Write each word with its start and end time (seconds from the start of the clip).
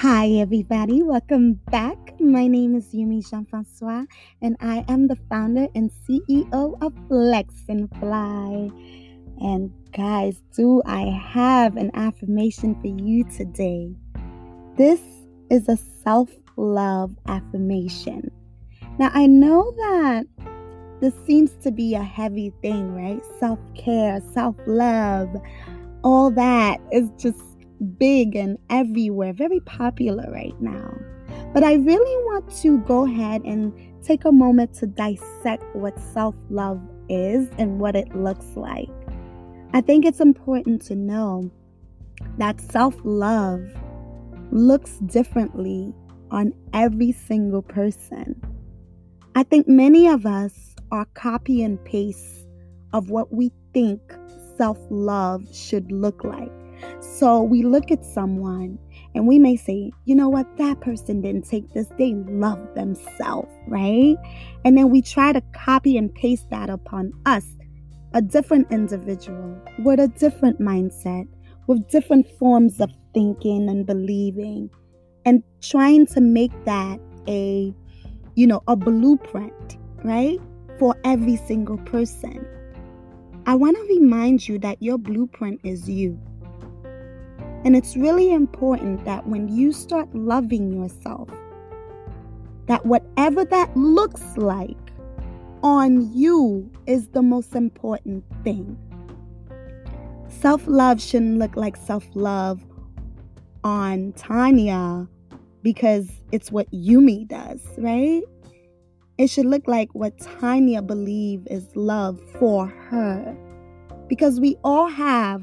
Hi, 0.00 0.28
everybody. 0.28 1.02
Welcome 1.02 1.54
back. 1.72 1.98
My 2.20 2.46
name 2.46 2.76
is 2.76 2.94
Yumi 2.94 3.28
Jean 3.28 3.44
Francois, 3.46 4.04
and 4.40 4.56
I 4.60 4.84
am 4.86 5.08
the 5.08 5.16
founder 5.28 5.66
and 5.74 5.90
CEO 5.90 6.78
of 6.80 6.94
Flex 7.08 7.52
and 7.68 7.90
Fly. 7.98 8.70
And 9.40 9.72
guys, 9.90 10.40
do 10.54 10.82
I 10.86 11.00
have 11.00 11.76
an 11.76 11.90
affirmation 11.94 12.80
for 12.80 12.86
you 12.86 13.24
today? 13.24 13.92
This 14.76 15.00
is 15.50 15.68
a 15.68 15.76
self 16.04 16.30
love 16.56 17.16
affirmation. 17.26 18.30
Now, 19.00 19.10
I 19.12 19.26
know 19.26 19.72
that 19.78 20.26
this 21.00 21.14
seems 21.26 21.50
to 21.64 21.72
be 21.72 21.96
a 21.96 22.04
heavy 22.04 22.52
thing, 22.62 22.94
right? 22.94 23.20
Self 23.40 23.58
care, 23.74 24.22
self 24.32 24.54
love, 24.64 25.28
all 26.04 26.30
that 26.30 26.78
is 26.92 27.10
just 27.18 27.42
big 27.98 28.36
and 28.36 28.58
everywhere, 28.70 29.32
very 29.32 29.60
popular 29.60 30.30
right 30.30 30.60
now. 30.60 30.94
But 31.52 31.64
I 31.64 31.74
really 31.74 32.24
want 32.24 32.54
to 32.62 32.78
go 32.80 33.06
ahead 33.06 33.42
and 33.44 33.72
take 34.04 34.24
a 34.24 34.32
moment 34.32 34.74
to 34.74 34.86
dissect 34.86 35.64
what 35.74 35.98
self 35.98 36.34
love 36.50 36.80
is 37.08 37.48
and 37.58 37.80
what 37.80 37.96
it 37.96 38.14
looks 38.14 38.56
like. 38.56 38.88
I 39.72 39.80
think 39.80 40.04
it's 40.04 40.20
important 40.20 40.82
to 40.86 40.94
know 40.94 41.50
that 42.38 42.60
self 42.60 42.94
love 43.04 43.62
looks 44.50 44.98
differently 45.06 45.94
on 46.30 46.52
every 46.72 47.12
single 47.12 47.62
person. 47.62 48.40
I 49.34 49.42
think 49.42 49.68
many 49.68 50.08
of 50.08 50.26
us 50.26 50.74
are 50.90 51.06
copy 51.14 51.62
and 51.62 51.82
paste 51.84 52.46
of 52.92 53.10
what 53.10 53.32
we 53.32 53.52
think 53.72 54.00
self 54.56 54.78
love 54.90 55.44
should 55.54 55.92
look 55.92 56.24
like. 56.24 56.57
So 57.00 57.42
we 57.42 57.62
look 57.62 57.90
at 57.90 58.04
someone 58.04 58.78
and 59.14 59.26
we 59.26 59.38
may 59.38 59.56
say, 59.56 59.90
you 60.04 60.14
know 60.14 60.28
what, 60.28 60.46
that 60.58 60.80
person 60.80 61.20
didn't 61.20 61.48
take 61.48 61.72
this, 61.72 61.88
they 61.98 62.14
love 62.14 62.74
themselves, 62.74 63.52
right? 63.66 64.16
And 64.64 64.76
then 64.76 64.90
we 64.90 65.02
try 65.02 65.32
to 65.32 65.40
copy 65.52 65.96
and 65.96 66.14
paste 66.14 66.50
that 66.50 66.70
upon 66.70 67.12
us, 67.26 67.44
a 68.12 68.22
different 68.22 68.70
individual 68.70 69.60
with 69.80 70.00
a 70.00 70.08
different 70.08 70.60
mindset, 70.60 71.26
with 71.66 71.88
different 71.88 72.28
forms 72.38 72.80
of 72.80 72.90
thinking 73.14 73.68
and 73.68 73.86
believing, 73.86 74.70
and 75.24 75.42
trying 75.60 76.06
to 76.06 76.20
make 76.20 76.52
that 76.64 77.00
a, 77.26 77.74
you 78.34 78.46
know, 78.46 78.62
a 78.68 78.76
blueprint, 78.76 79.78
right? 80.04 80.38
For 80.78 80.94
every 81.04 81.36
single 81.36 81.78
person. 81.78 82.46
I 83.46 83.54
want 83.54 83.76
to 83.76 83.82
remind 83.84 84.46
you 84.46 84.58
that 84.60 84.82
your 84.82 84.98
blueprint 84.98 85.60
is 85.64 85.88
you. 85.88 86.20
And 87.64 87.76
it's 87.76 87.96
really 87.96 88.32
important 88.32 89.04
that 89.04 89.26
when 89.26 89.48
you 89.48 89.72
start 89.72 90.14
loving 90.14 90.72
yourself, 90.72 91.28
that 92.66 92.84
whatever 92.86 93.44
that 93.44 93.76
looks 93.76 94.22
like 94.36 94.76
on 95.62 96.12
you 96.14 96.70
is 96.86 97.08
the 97.08 97.22
most 97.22 97.54
important 97.54 98.24
thing. 98.44 98.78
Self 100.28 100.66
love 100.66 101.00
shouldn't 101.00 101.38
look 101.38 101.56
like 101.56 101.76
self 101.76 102.06
love 102.14 102.64
on 103.64 104.12
Tanya 104.12 105.08
because 105.62 106.08
it's 106.30 106.52
what 106.52 106.70
Yumi 106.70 107.26
does, 107.26 107.60
right? 107.78 108.22
It 109.18 109.28
should 109.28 109.46
look 109.46 109.66
like 109.66 109.88
what 109.94 110.16
Tanya 110.18 110.80
believes 110.80 111.46
is 111.50 111.66
love 111.74 112.20
for 112.38 112.68
her. 112.68 113.36
Because 114.08 114.38
we 114.38 114.56
all 114.62 114.86
have 114.86 115.42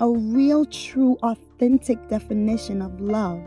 a 0.00 0.10
real, 0.10 0.64
true, 0.64 1.18
authentic 1.22 2.08
definition 2.08 2.80
of 2.80 3.00
love 3.00 3.42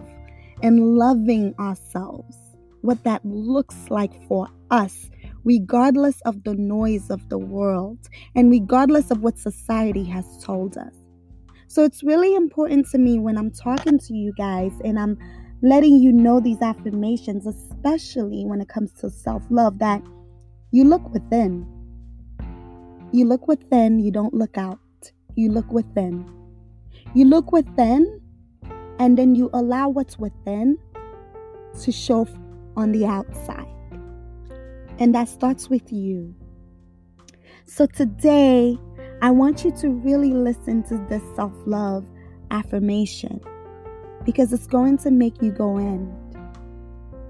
and 0.62 0.95
loving 0.95 1.56
ourselves, 1.60 2.38
what 2.82 3.04
that 3.04 3.26
looks 3.26 3.76
like 3.89 4.26
for 4.27 4.48
us, 4.70 5.10
regardless 5.44 6.22
of 6.22 6.44
the 6.44 6.54
noise 6.54 7.10
of 7.10 7.27
the 7.30 7.39
world 7.39 7.98
and 8.36 8.52
regardless 8.52 9.10
of 9.10 9.22
what 9.22 9.38
society 9.39 10.04
has 10.04 10.26
told 10.44 10.77
us. 10.77 10.94
So 11.67 11.83
it's 11.83 12.04
really 12.04 12.36
important 12.36 12.88
to 12.92 13.00
me 13.00 13.17
when 13.17 13.36
I'm 13.36 13.50
talking 13.50 13.98
to 13.98 14.14
you 14.14 14.32
guys 14.38 14.73
and 14.86 15.00
I'm 15.00 15.17
letting 15.64 15.98
you 15.98 16.11
know 16.11 16.39
these 16.39 16.61
affirmations, 16.61 17.48
especially 17.48 18.45
when 18.45 18.61
it 18.61 18.70
comes 18.70 18.92
to 19.00 19.10
self 19.10 19.42
love, 19.50 19.80
that 19.80 20.04
you 20.70 20.83
look 20.83 21.11
within. 21.11 21.66
You 23.11 23.26
look 23.26 23.48
within, 23.48 24.00
you 24.00 24.11
don't 24.11 24.36
look 24.36 24.56
out. 24.56 24.80
You 25.36 25.52
look 25.52 25.72
within. 25.72 26.42
You 27.14 27.26
look 27.26 27.52
within 27.52 28.22
and 29.00 29.18
then 29.18 29.36
you 29.36 29.50
allow 29.54 29.90
what's 29.90 30.18
within 30.18 30.78
to 31.82 31.92
show 31.92 32.28
on 32.76 32.92
the 32.92 33.06
outside. 33.06 33.68
And 35.00 35.14
that 35.14 35.28
starts 35.28 35.70
with 35.70 35.92
you. 35.92 36.36
So 37.66 37.86
today, 37.86 38.78
I 39.22 39.32
want 39.32 39.64
you 39.64 39.72
to 39.78 39.90
really 39.90 40.32
listen 40.32 40.84
to 40.84 40.98
this 41.10 41.24
self 41.36 41.54
love 41.66 42.06
affirmation 42.52 43.40
because 44.26 44.52
it's 44.52 44.68
going 44.68 44.98
to 45.00 45.12
make 45.12 45.42
you 45.42 45.52
go 45.52 45.78
in. 45.78 46.12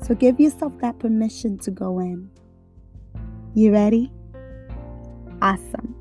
So 0.02 0.16
give 0.16 0.40
yourself 0.40 0.78
that 0.80 1.00
permission 1.00 1.58
to 1.60 1.72
go 1.72 2.00
in. 2.00 2.30
You 3.54 3.72
ready? 3.72 4.12
Awesome. 5.42 5.96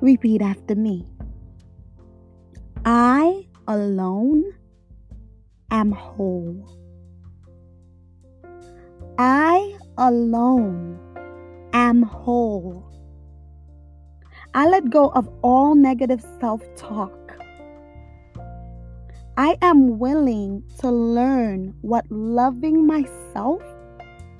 Repeat 0.00 0.42
after 0.42 0.74
me. 0.74 1.06
I 2.84 3.46
alone 3.68 4.42
am 5.70 5.92
whole. 5.92 6.66
I 9.18 9.78
alone 9.96 10.98
am 11.72 12.02
whole. 12.02 12.90
I 14.52 14.68
let 14.68 14.90
go 14.90 15.10
of 15.10 15.30
all 15.42 15.76
negative 15.76 16.24
self 16.40 16.60
talk. 16.74 17.12
I 19.36 19.56
am 19.62 20.00
willing 20.00 20.64
to 20.80 20.90
learn 20.90 21.74
what 21.82 22.04
loving 22.10 22.84
myself 22.84 23.62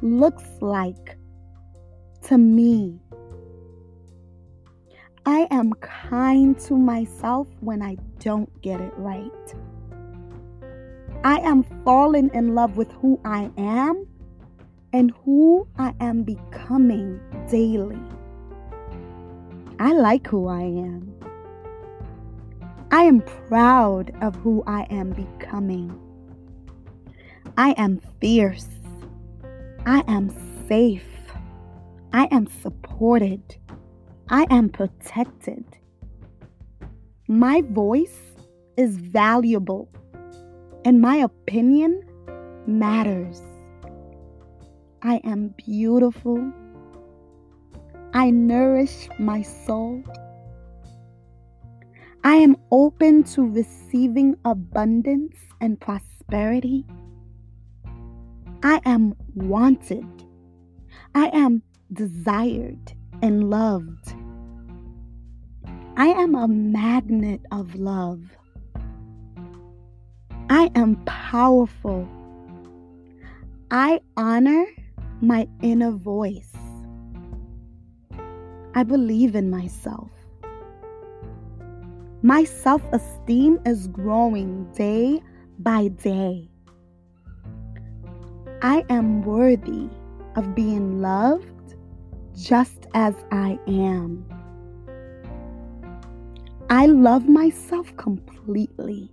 looks 0.00 0.42
like 0.60 1.16
to 2.22 2.38
me. 2.38 2.98
I 5.24 5.46
am 5.52 5.72
kind 5.74 6.58
to 6.60 6.76
myself 6.76 7.46
when 7.60 7.80
I 7.80 7.96
don't 8.18 8.50
get 8.60 8.80
it 8.80 8.92
right. 8.96 9.54
I 11.22 11.38
am 11.38 11.62
falling 11.84 12.28
in 12.34 12.56
love 12.56 12.76
with 12.76 12.90
who 12.92 13.20
I 13.24 13.48
am 13.56 14.08
and 14.92 15.12
who 15.24 15.68
I 15.78 15.94
am 16.00 16.24
becoming 16.24 17.20
daily. 17.48 18.00
I 19.78 19.92
like 19.92 20.26
who 20.26 20.48
I 20.48 20.62
am. 20.62 21.14
I 22.90 23.04
am 23.04 23.20
proud 23.22 24.12
of 24.22 24.34
who 24.34 24.64
I 24.66 24.88
am 24.90 25.10
becoming. 25.10 25.96
I 27.56 27.72
am 27.78 28.00
fierce. 28.20 28.68
I 29.86 30.02
am 30.08 30.34
safe. 30.66 31.06
I 32.12 32.26
am 32.32 32.48
supported. 32.48 33.56
I 34.34 34.46
am 34.48 34.70
protected. 34.70 35.62
My 37.28 37.60
voice 37.60 38.18
is 38.78 38.96
valuable, 38.96 39.90
and 40.86 41.02
my 41.02 41.16
opinion 41.16 42.02
matters. 42.66 43.42
I 45.02 45.20
am 45.22 45.48
beautiful. 45.58 46.50
I 48.14 48.30
nourish 48.30 49.10
my 49.18 49.42
soul. 49.42 50.02
I 52.24 52.36
am 52.36 52.56
open 52.70 53.24
to 53.34 53.46
receiving 53.46 54.36
abundance 54.46 55.36
and 55.60 55.78
prosperity. 55.78 56.86
I 58.62 58.80
am 58.86 59.14
wanted. 59.34 60.06
I 61.14 61.26
am 61.34 61.62
desired 61.92 62.94
and 63.20 63.50
loved. 63.50 64.14
I 65.94 66.06
am 66.06 66.34
a 66.34 66.48
magnet 66.48 67.42
of 67.50 67.74
love. 67.74 68.20
I 70.48 70.70
am 70.74 70.96
powerful. 71.04 72.08
I 73.70 74.00
honor 74.16 74.64
my 75.20 75.46
inner 75.60 75.90
voice. 75.90 76.56
I 78.74 78.84
believe 78.84 79.34
in 79.34 79.50
myself. 79.50 80.10
My 82.22 82.44
self 82.44 82.82
esteem 82.94 83.60
is 83.66 83.86
growing 83.88 84.64
day 84.72 85.20
by 85.58 85.88
day. 85.88 86.48
I 88.62 88.82
am 88.88 89.24
worthy 89.24 89.90
of 90.36 90.54
being 90.54 91.02
loved 91.02 91.74
just 92.34 92.86
as 92.94 93.14
I 93.30 93.58
am. 93.66 94.41
I 96.72 96.86
love 96.86 97.28
myself 97.28 97.94
completely. 97.98 99.10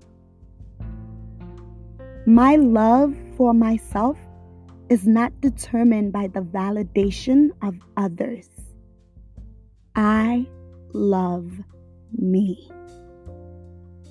My 2.25 2.55
love 2.55 3.13
for 3.35 3.53
myself 3.53 4.17
is 4.87 5.05
not 5.05 5.33
determined 5.41 6.13
by 6.13 6.27
the 6.27 6.39
validation 6.39 7.49
of 7.61 7.75
others. 7.97 8.47
I 9.93 10.47
love 10.93 11.51
me. 12.17 12.71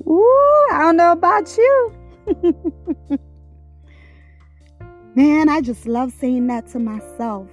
Ooh, 0.06 0.66
I 0.70 0.80
don't 0.80 0.98
know 0.98 1.12
about 1.12 1.56
you. 1.56 1.94
Man, 5.14 5.48
I 5.48 5.62
just 5.62 5.86
love 5.86 6.12
saying 6.12 6.48
that 6.48 6.66
to 6.72 6.78
myself. 6.78 7.48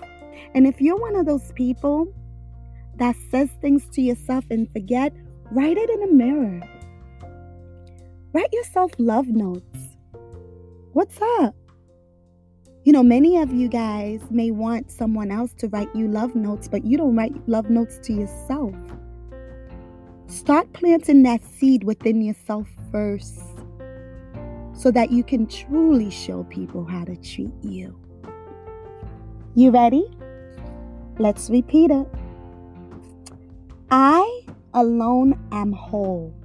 And 0.56 0.68
if 0.68 0.82
you're 0.82 1.00
one 1.00 1.16
of 1.16 1.26
those 1.26 1.54
people 1.54 2.14
that 2.98 3.16
says 3.32 3.50
things 3.62 3.88
to 3.94 4.02
yourself 4.02 4.44
and 4.50 4.70
forget, 4.74 5.14
write 5.52 5.78
it 5.78 5.90
in 5.90 6.04
a 6.04 6.12
mirror. 6.12 6.62
Write 8.34 8.52
yourself 8.52 8.92
love 8.98 9.28
notes. 9.28 9.98
What's 10.94 11.20
up? 11.40 11.56
You 12.84 12.94
know, 12.94 13.04
many 13.04 13.38
of 13.38 13.52
you 13.52 13.68
guys 13.68 14.22
may 14.30 14.52
want 14.52 14.92
someone 14.92 15.32
else 15.32 15.54
to 15.54 15.68
write 15.70 15.90
you 15.96 16.08
love 16.08 16.36
notes, 16.36 16.68
but 16.68 16.86
you 16.86 16.98
don't 16.98 17.16
write 17.16 17.34
love 17.48 17.70
notes 17.70 17.98
to 18.04 18.14
yourself. 18.14 18.76
Start 20.28 20.72
planting 20.74 21.24
that 21.24 21.44
seed 21.44 21.84
within 21.84 22.22
yourself 22.22 22.68
first 22.92 23.40
so 24.74 24.92
that 24.92 25.12
you 25.12 25.24
can 25.24 25.48
truly 25.48 26.10
show 26.10 26.44
people 26.44 26.86
how 26.86 27.06
to 27.06 27.16
treat 27.16 27.54
you. 27.62 27.98
You 29.56 29.72
ready? 29.72 30.06
Let's 31.18 31.50
repeat 31.50 31.92
it. 31.92 32.08
I 33.90 34.45
alone 34.76 35.40
am 35.52 35.72
whole. 35.72 36.36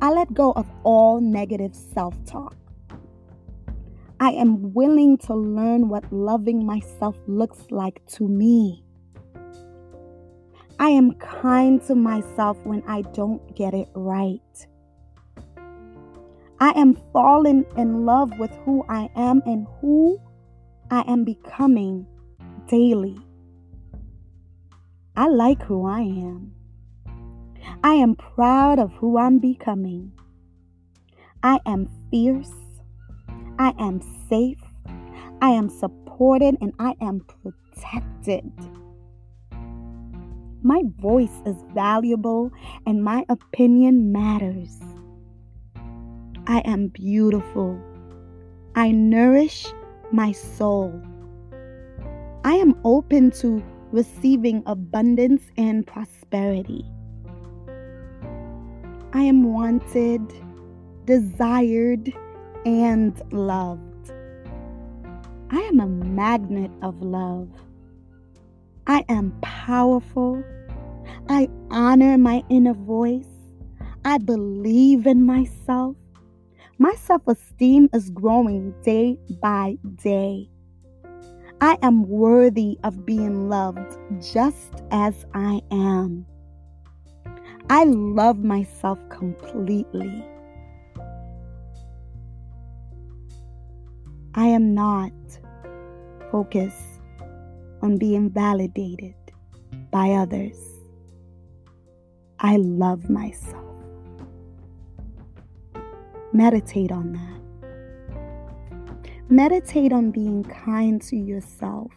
I 0.00 0.10
let 0.10 0.32
go 0.32 0.52
of 0.52 0.66
all 0.84 1.20
negative 1.20 1.74
self 1.74 2.14
talk. 2.24 2.56
I 4.20 4.30
am 4.30 4.72
willing 4.72 5.18
to 5.18 5.34
learn 5.34 5.88
what 5.88 6.10
loving 6.12 6.64
myself 6.64 7.16
looks 7.26 7.64
like 7.70 8.00
to 8.12 8.26
me. 8.28 8.84
I 10.78 10.88
am 10.88 11.12
kind 11.14 11.82
to 11.86 11.94
myself 11.94 12.56
when 12.64 12.82
I 12.86 13.02
don't 13.02 13.54
get 13.54 13.74
it 13.74 13.88
right. 13.94 14.40
I 16.60 16.70
am 16.76 16.96
falling 17.12 17.66
in 17.76 18.06
love 18.06 18.38
with 18.38 18.52
who 18.64 18.84
I 18.88 19.10
am 19.16 19.42
and 19.44 19.66
who 19.80 20.20
I 20.90 21.02
am 21.08 21.24
becoming 21.24 22.06
daily. 22.68 23.18
I 25.16 25.28
like 25.28 25.62
who 25.62 25.86
I 25.86 26.00
am. 26.00 26.53
I 27.82 27.94
am 27.94 28.14
proud 28.14 28.78
of 28.78 28.92
who 28.92 29.18
I'm 29.18 29.38
becoming. 29.38 30.12
I 31.42 31.60
am 31.66 31.88
fierce. 32.10 32.52
I 33.58 33.74
am 33.78 34.00
safe. 34.28 34.62
I 35.42 35.50
am 35.50 35.68
supported 35.68 36.56
and 36.60 36.72
I 36.78 36.94
am 37.00 37.20
protected. 37.20 38.50
My 40.62 40.82
voice 40.98 41.42
is 41.44 41.56
valuable 41.74 42.50
and 42.86 43.04
my 43.04 43.26
opinion 43.28 44.12
matters. 44.12 44.80
I 46.46 46.60
am 46.64 46.88
beautiful. 46.88 47.78
I 48.74 48.90
nourish 48.90 49.66
my 50.10 50.32
soul. 50.32 51.02
I 52.44 52.54
am 52.54 52.74
open 52.84 53.30
to 53.42 53.62
receiving 53.92 54.62
abundance 54.66 55.42
and 55.56 55.86
prosperity. 55.86 56.84
I 59.16 59.22
am 59.22 59.44
wanted, 59.44 60.32
desired, 61.04 62.12
and 62.66 63.22
loved. 63.30 64.10
I 65.50 65.60
am 65.60 65.78
a 65.78 65.86
magnet 65.86 66.72
of 66.82 67.00
love. 67.00 67.48
I 68.88 69.04
am 69.08 69.32
powerful. 69.40 70.42
I 71.28 71.48
honor 71.70 72.18
my 72.18 72.42
inner 72.48 72.74
voice. 72.74 73.28
I 74.04 74.18
believe 74.18 75.06
in 75.06 75.24
myself. 75.24 75.94
My 76.78 76.94
self 76.94 77.22
esteem 77.28 77.88
is 77.92 78.10
growing 78.10 78.74
day 78.82 79.16
by 79.40 79.78
day. 79.94 80.50
I 81.60 81.78
am 81.82 82.08
worthy 82.08 82.80
of 82.82 83.06
being 83.06 83.48
loved 83.48 83.96
just 84.20 84.82
as 84.90 85.24
I 85.34 85.62
am. 85.70 86.26
I 87.70 87.84
love 87.84 88.44
myself 88.44 88.98
completely. 89.08 90.22
I 94.34 94.46
am 94.46 94.74
not 94.74 95.12
focused 96.30 97.00
on 97.80 97.96
being 97.96 98.28
validated 98.28 99.14
by 99.90 100.10
others. 100.10 100.58
I 102.38 102.56
love 102.56 103.08
myself. 103.08 103.64
Meditate 106.34 106.92
on 106.92 107.12
that. 107.12 107.40
Meditate 109.30 109.92
on 109.92 110.10
being 110.10 110.44
kind 110.44 111.00
to 111.02 111.16
yourself. 111.16 111.92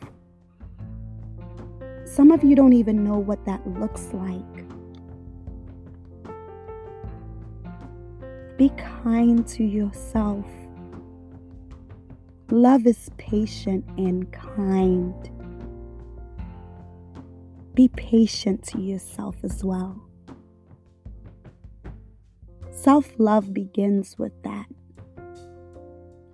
Some 2.06 2.32
of 2.32 2.42
you 2.42 2.56
don't 2.56 2.74
even 2.74 3.04
know 3.04 3.18
what 3.18 3.44
that 3.46 3.68
looks 3.68 4.14
like. 4.14 4.77
Be 8.58 8.70
kind 8.70 9.48
to 9.50 9.64
yourself. 9.64 10.46
Love 12.50 12.88
is 12.88 13.12
patient 13.18 13.86
and 13.98 14.32
kind. 14.32 15.30
Be 17.76 17.88
patient 17.90 18.64
to 18.70 18.82
yourself 18.82 19.36
as 19.44 19.64
well. 19.64 20.02
Self 22.72 23.12
love 23.20 23.54
begins 23.54 24.18
with 24.18 24.34
that. 24.42 24.66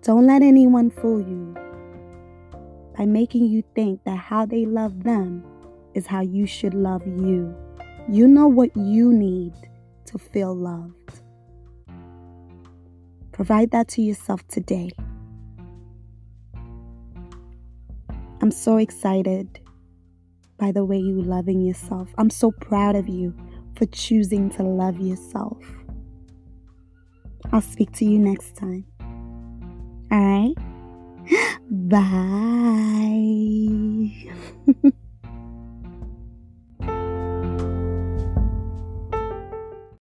Don't 0.02 0.26
let 0.26 0.42
anyone 0.42 0.92
fool 0.92 1.20
you 1.20 1.54
by 2.98 3.06
making 3.06 3.48
you 3.48 3.64
think 3.76 4.02
that 4.06 4.18
how 4.18 4.46
they 4.46 4.66
love 4.66 5.04
them 5.04 5.44
is 5.94 6.08
how 6.08 6.22
you 6.22 6.46
should 6.46 6.74
love 6.74 7.06
you. 7.06 7.54
You 8.10 8.30
know 8.30 8.48
what 8.48 8.76
you 8.78 9.12
need 9.12 9.54
to 10.06 10.18
feel 10.18 10.56
loved. 10.56 11.03
Provide 13.34 13.72
that 13.72 13.88
to 13.90 14.02
yourself 14.02 14.48
today. 14.48 14.92
I'm 18.42 18.52
so 18.52 18.78
excited 18.78 19.60
by 20.58 20.72
the 20.72 20.86
way 20.86 20.98
you 20.98 21.22
loving 21.22 21.60
yourself. 21.60 22.10
I'm 22.18 22.30
so 22.30 22.52
proud 22.52 22.96
of 22.96 23.10
you 23.10 23.34
for 23.76 23.86
choosing 23.88 24.50
to 24.52 24.64
love 24.64 25.00
yourself. 25.00 25.58
I'll 27.52 27.62
speak 27.62 27.92
to 27.94 28.06
you 28.06 28.20
next 28.20 28.56
time. 28.56 28.86
All 30.12 30.20
right? 30.20 30.54
Bye. 31.70 32.04